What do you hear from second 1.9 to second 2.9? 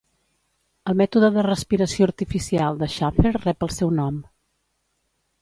artificial de